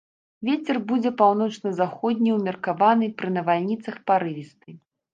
Вецер 0.47 0.79
будзе 0.91 1.11
паўночна-заходні 1.19 2.35
ўмеркаваны, 2.39 3.13
пры 3.23 3.29
навальніцах 3.39 4.05
парывісты. 4.11 4.69